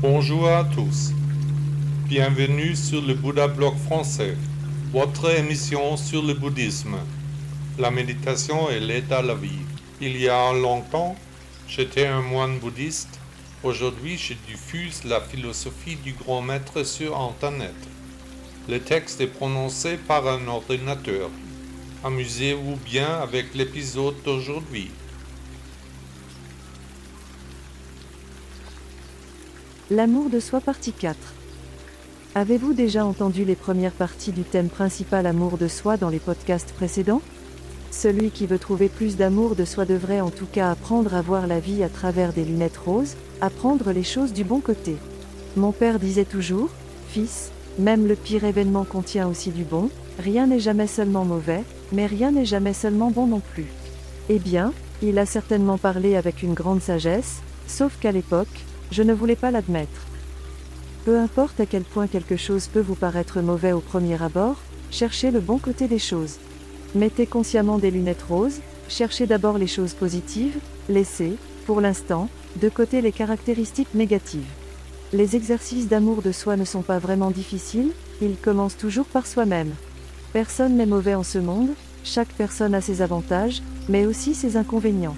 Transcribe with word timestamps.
Bonjour 0.00 0.46
à 0.46 0.62
tous. 0.62 1.10
Bienvenue 2.06 2.76
sur 2.76 3.02
le 3.02 3.14
Bouddha 3.14 3.48
Blog 3.48 3.76
français, 3.78 4.36
votre 4.92 5.28
émission 5.36 5.96
sur 5.96 6.22
le 6.22 6.34
bouddhisme. 6.34 6.94
La 7.80 7.90
méditation 7.90 8.70
et 8.70 8.78
l'aide 8.78 9.12
à 9.12 9.22
la 9.22 9.34
vie. 9.34 9.58
Il 10.00 10.16
y 10.16 10.28
a 10.28 10.52
longtemps, 10.52 11.16
j'étais 11.66 12.06
un 12.06 12.22
moine 12.22 12.60
bouddhiste. 12.60 13.18
Aujourd'hui, 13.64 14.16
je 14.16 14.34
diffuse 14.46 15.02
la 15.02 15.20
philosophie 15.20 15.96
du 15.96 16.12
grand 16.12 16.42
maître 16.42 16.84
sur 16.84 17.20
Internet. 17.20 17.74
Le 18.68 18.78
texte 18.78 19.20
est 19.20 19.26
prononcé 19.26 19.96
par 19.96 20.28
un 20.28 20.46
ordinateur. 20.46 21.28
Amusez-vous 22.04 22.76
bien 22.84 23.18
avec 23.20 23.52
l'épisode 23.52 24.14
d'aujourd'hui. 24.24 24.92
L'amour 29.90 30.28
de 30.28 30.38
soi 30.38 30.60
partie 30.60 30.92
4. 30.92 31.16
Avez-vous 32.34 32.74
déjà 32.74 33.06
entendu 33.06 33.46
les 33.46 33.54
premières 33.54 33.92
parties 33.92 34.32
du 34.32 34.42
thème 34.42 34.68
principal 34.68 35.24
amour 35.24 35.56
de 35.56 35.66
soi 35.66 35.96
dans 35.96 36.10
les 36.10 36.18
podcasts 36.18 36.74
précédents? 36.74 37.22
Celui 37.90 38.30
qui 38.30 38.46
veut 38.46 38.58
trouver 38.58 38.90
plus 38.90 39.16
d'amour 39.16 39.56
de 39.56 39.64
soi 39.64 39.86
devrait 39.86 40.20
en 40.20 40.28
tout 40.28 40.44
cas 40.44 40.70
apprendre 40.70 41.14
à 41.14 41.22
voir 41.22 41.46
la 41.46 41.58
vie 41.58 41.82
à 41.82 41.88
travers 41.88 42.34
des 42.34 42.44
lunettes 42.44 42.76
roses, 42.76 43.16
apprendre 43.40 43.90
les 43.92 44.02
choses 44.02 44.34
du 44.34 44.44
bon 44.44 44.60
côté. 44.60 44.96
Mon 45.56 45.72
père 45.72 45.98
disait 45.98 46.26
toujours, 46.26 46.68
Fils, 47.08 47.50
même 47.78 48.06
le 48.06 48.14
pire 48.14 48.44
événement 48.44 48.84
contient 48.84 49.26
aussi 49.26 49.52
du 49.52 49.64
bon, 49.64 49.88
rien 50.18 50.48
n'est 50.48 50.60
jamais 50.60 50.86
seulement 50.86 51.24
mauvais, 51.24 51.64
mais 51.92 52.04
rien 52.04 52.30
n'est 52.30 52.44
jamais 52.44 52.74
seulement 52.74 53.10
bon 53.10 53.26
non 53.26 53.40
plus. 53.40 53.68
Eh 54.28 54.38
bien, 54.38 54.74
il 55.00 55.18
a 55.18 55.24
certainement 55.24 55.78
parlé 55.78 56.14
avec 56.14 56.42
une 56.42 56.52
grande 56.52 56.82
sagesse, 56.82 57.36
sauf 57.66 57.98
qu'à 57.98 58.12
l'époque, 58.12 58.66
je 58.90 59.02
ne 59.02 59.12
voulais 59.12 59.36
pas 59.36 59.50
l'admettre. 59.50 60.06
Peu 61.04 61.18
importe 61.18 61.60
à 61.60 61.66
quel 61.66 61.84
point 61.84 62.06
quelque 62.06 62.36
chose 62.36 62.66
peut 62.66 62.80
vous 62.80 62.94
paraître 62.94 63.40
mauvais 63.40 63.72
au 63.72 63.80
premier 63.80 64.22
abord, 64.22 64.56
cherchez 64.90 65.30
le 65.30 65.40
bon 65.40 65.58
côté 65.58 65.88
des 65.88 65.98
choses. 65.98 66.36
Mettez 66.94 67.26
consciemment 67.26 67.78
des 67.78 67.90
lunettes 67.90 68.22
roses, 68.22 68.60
cherchez 68.88 69.26
d'abord 69.26 69.58
les 69.58 69.66
choses 69.66 69.94
positives, 69.94 70.58
laissez, 70.88 71.34
pour 71.66 71.80
l'instant, 71.80 72.28
de 72.56 72.68
côté 72.68 73.00
les 73.00 73.12
caractéristiques 73.12 73.94
négatives. 73.94 74.50
Les 75.12 75.36
exercices 75.36 75.88
d'amour 75.88 76.22
de 76.22 76.32
soi 76.32 76.56
ne 76.56 76.64
sont 76.64 76.82
pas 76.82 76.98
vraiment 76.98 77.30
difficiles, 77.30 77.92
ils 78.20 78.36
commencent 78.36 78.76
toujours 78.76 79.06
par 79.06 79.26
soi-même. 79.26 79.72
Personne 80.32 80.76
n'est 80.76 80.86
mauvais 80.86 81.14
en 81.14 81.22
ce 81.22 81.38
monde, 81.38 81.70
chaque 82.04 82.28
personne 82.28 82.74
a 82.74 82.80
ses 82.80 83.00
avantages, 83.00 83.62
mais 83.88 84.06
aussi 84.06 84.34
ses 84.34 84.56
inconvénients. 84.56 85.16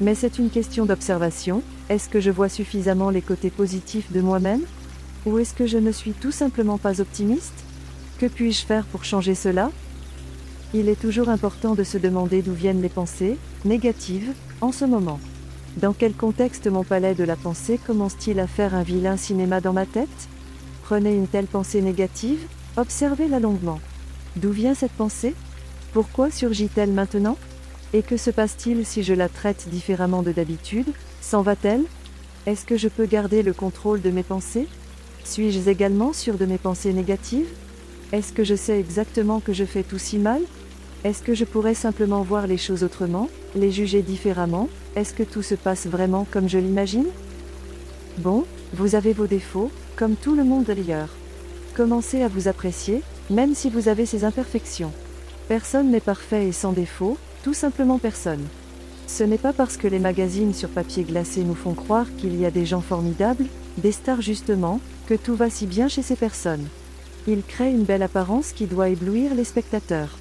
Mais 0.00 0.14
c'est 0.14 0.38
une 0.38 0.50
question 0.50 0.86
d'observation, 0.86 1.62
est-ce 1.88 2.08
que 2.08 2.20
je 2.20 2.30
vois 2.30 2.48
suffisamment 2.48 3.10
les 3.10 3.22
côtés 3.22 3.50
positifs 3.50 4.10
de 4.12 4.20
moi-même? 4.20 4.62
Ou 5.24 5.38
est-ce 5.38 5.54
que 5.54 5.66
je 5.66 5.78
ne 5.78 5.92
suis 5.92 6.12
tout 6.12 6.32
simplement 6.32 6.78
pas 6.78 7.00
optimiste? 7.00 7.64
Que 8.18 8.26
puis-je 8.26 8.64
faire 8.64 8.84
pour 8.86 9.04
changer 9.04 9.34
cela? 9.34 9.70
Il 10.74 10.88
est 10.88 11.00
toujours 11.00 11.28
important 11.28 11.74
de 11.74 11.84
se 11.84 11.96
demander 11.96 12.42
d'où 12.42 12.52
viennent 12.52 12.82
les 12.82 12.88
pensées, 12.88 13.38
négatives, 13.64 14.32
en 14.60 14.72
ce 14.72 14.84
moment. 14.84 15.20
Dans 15.76 15.92
quel 15.92 16.14
contexte 16.14 16.66
mon 16.66 16.82
palais 16.82 17.14
de 17.14 17.22
la 17.22 17.36
pensée 17.36 17.78
commence-t-il 17.78 18.40
à 18.40 18.46
faire 18.46 18.74
un 18.74 18.82
vilain 18.82 19.16
cinéma 19.16 19.60
dans 19.60 19.72
ma 19.72 19.86
tête? 19.86 20.28
Prenez 20.82 21.14
une 21.14 21.28
telle 21.28 21.46
pensée 21.46 21.82
négative, 21.82 22.40
observez-la 22.76 23.38
longuement. 23.38 23.80
D'où 24.36 24.50
vient 24.50 24.74
cette 24.74 24.92
pensée? 24.92 25.34
Pourquoi 25.92 26.30
surgit-elle 26.30 26.92
maintenant? 26.92 27.36
Et 27.92 28.02
que 28.02 28.16
se 28.16 28.30
passe-t-il 28.30 28.84
si 28.84 29.02
je 29.02 29.14
la 29.14 29.28
traite 29.28 29.68
différemment 29.68 30.22
de 30.22 30.32
d'habitude? 30.32 30.92
S'en 31.28 31.42
va-t-elle? 31.42 31.82
Est-ce 32.46 32.64
que 32.64 32.76
je 32.76 32.86
peux 32.86 33.04
garder 33.04 33.42
le 33.42 33.52
contrôle 33.52 34.00
de 34.00 34.12
mes 34.12 34.22
pensées? 34.22 34.68
Suis-je 35.24 35.68
également 35.68 36.12
sûr 36.12 36.38
de 36.38 36.46
mes 36.46 36.56
pensées 36.56 36.92
négatives? 36.92 37.48
Est-ce 38.12 38.32
que 38.32 38.44
je 38.44 38.54
sais 38.54 38.78
exactement 38.78 39.40
que 39.40 39.52
je 39.52 39.64
fais 39.64 39.82
tout 39.82 39.98
si 39.98 40.18
mal? 40.18 40.40
Est-ce 41.02 41.24
que 41.24 41.34
je 41.34 41.44
pourrais 41.44 41.74
simplement 41.74 42.22
voir 42.22 42.46
les 42.46 42.58
choses 42.58 42.84
autrement, 42.84 43.28
les 43.56 43.72
juger 43.72 44.02
différemment? 44.02 44.68
Est-ce 44.94 45.14
que 45.14 45.24
tout 45.24 45.42
se 45.42 45.56
passe 45.56 45.88
vraiment 45.88 46.28
comme 46.30 46.48
je 46.48 46.58
l'imagine? 46.58 47.08
Bon, 48.18 48.44
vous 48.72 48.94
avez 48.94 49.12
vos 49.12 49.26
défauts, 49.26 49.72
comme 49.96 50.14
tout 50.14 50.36
le 50.36 50.44
monde 50.44 50.70
ailleurs. 50.70 51.10
Commencez 51.74 52.22
à 52.22 52.28
vous 52.28 52.46
apprécier, 52.46 53.02
même 53.30 53.56
si 53.56 53.68
vous 53.68 53.88
avez 53.88 54.06
ces 54.06 54.22
imperfections. 54.22 54.92
Personne 55.48 55.90
n'est 55.90 55.98
parfait 55.98 56.46
et 56.46 56.52
sans 56.52 56.70
défaut, 56.70 57.18
tout 57.42 57.54
simplement 57.54 57.98
personne. 57.98 58.46
Ce 59.06 59.22
n'est 59.22 59.38
pas 59.38 59.52
parce 59.52 59.76
que 59.76 59.86
les 59.86 59.98
magazines 59.98 60.52
sur 60.52 60.68
papier 60.68 61.04
glacé 61.04 61.44
nous 61.44 61.54
font 61.54 61.74
croire 61.74 62.06
qu'il 62.18 62.38
y 62.38 62.44
a 62.44 62.50
des 62.50 62.66
gens 62.66 62.80
formidables, 62.80 63.46
des 63.78 63.92
stars 63.92 64.20
justement, 64.20 64.80
que 65.06 65.14
tout 65.14 65.36
va 65.36 65.48
si 65.48 65.66
bien 65.66 65.88
chez 65.88 66.02
ces 66.02 66.16
personnes. 66.16 66.66
Ils 67.28 67.42
créent 67.42 67.72
une 67.72 67.84
belle 67.84 68.02
apparence 68.02 68.52
qui 68.52 68.66
doit 68.66 68.88
éblouir 68.88 69.34
les 69.34 69.44
spectateurs. 69.44 70.18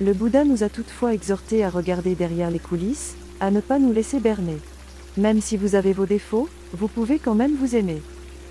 Le 0.00 0.12
Bouddha 0.14 0.44
nous 0.44 0.62
a 0.62 0.68
toutefois 0.68 1.12
exhortés 1.12 1.64
à 1.64 1.70
regarder 1.70 2.14
derrière 2.14 2.50
les 2.50 2.58
coulisses, 2.58 3.14
à 3.40 3.50
ne 3.50 3.60
pas 3.60 3.78
nous 3.78 3.92
laisser 3.92 4.20
berner. 4.20 4.58
Même 5.16 5.40
si 5.40 5.56
vous 5.56 5.74
avez 5.74 5.92
vos 5.92 6.06
défauts, 6.06 6.48
vous 6.72 6.88
pouvez 6.88 7.18
quand 7.18 7.34
même 7.34 7.56
vous 7.56 7.74
aimer. 7.74 8.00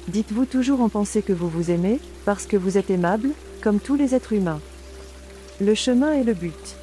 Dites-vous 0.09 0.46
toujours 0.46 0.81
en 0.81 0.90
pensée 0.90 1.22
que 1.22 1.34
vous 1.34 1.50
vous 1.50 1.72
aimez, 1.72 2.00
parce 2.25 2.46
que 2.46 2.57
vous 2.57 2.78
êtes 2.78 2.90
aimable, 2.90 3.29
comme 3.61 3.79
tous 3.79 3.96
les 3.96 4.13
êtres 4.13 4.34
humains. 4.34 4.61
Le 5.61 5.73
chemin 5.73 6.13
est 6.13 6.23
le 6.23 6.34
but. 6.34 6.78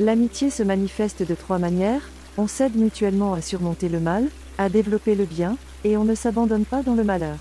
L'amitié 0.00 0.50
se 0.50 0.64
manifeste 0.64 1.22
de 1.22 1.34
trois 1.34 1.58
manières, 1.58 2.02
on 2.36 2.48
s'aide 2.48 2.74
mutuellement 2.74 3.32
à 3.32 3.40
surmonter 3.40 3.88
le 3.88 4.00
mal, 4.00 4.28
à 4.58 4.68
développer 4.68 5.14
le 5.14 5.24
bien, 5.24 5.56
et 5.84 5.96
on 5.96 6.04
ne 6.04 6.16
s'abandonne 6.16 6.64
pas 6.64 6.82
dans 6.82 6.94
le 6.94 7.04
malheur. 7.04 7.36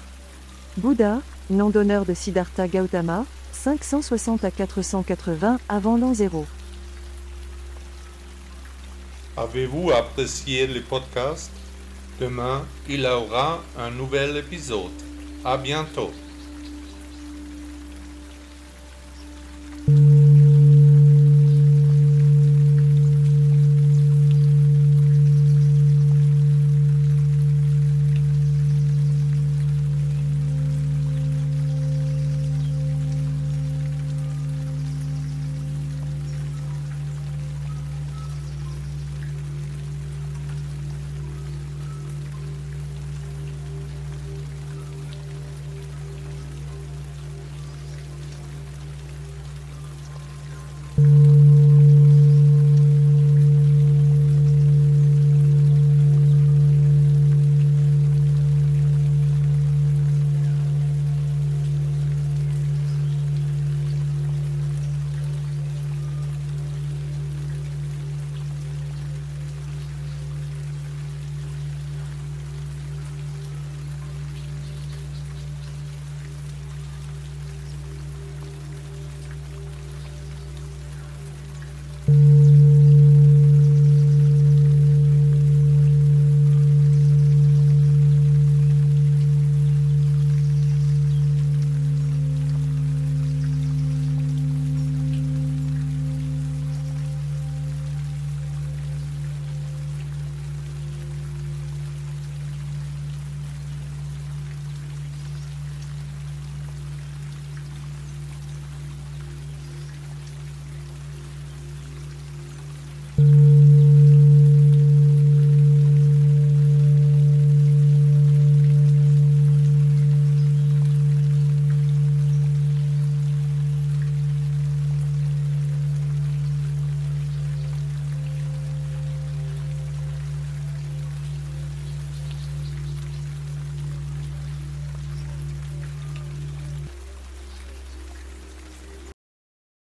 Bouddha, 0.78 1.22
nom 1.50 1.72
d'honneur 1.72 2.06
de 2.06 2.14
Siddhartha 2.14 2.68
Gautama, 2.68 3.26
560 3.54 4.44
à 4.44 4.52
480 4.52 5.60
avant 5.68 5.98
l'an 5.98 6.14
0. 6.14 6.46
Avez-vous 9.36 9.90
apprécié 9.92 10.68
le 10.68 10.82
podcast? 10.82 11.52
Demain, 12.20 12.66
il 12.88 13.02
y 13.02 13.08
aura 13.08 13.64
un 13.80 13.90
nouvel 13.90 14.38
épisode. 14.38 14.92
À 15.44 15.58
bientôt. 15.58 16.12